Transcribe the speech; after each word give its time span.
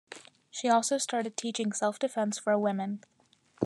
She 0.49 0.67
also 0.67 0.97
started 0.97 1.37
teaching 1.37 1.71
self-defense 1.73 2.39
for 2.39 2.57
women. 2.57 3.03